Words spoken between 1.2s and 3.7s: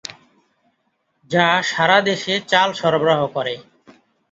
যা সারাদেশে চাল সরবরাহ করে।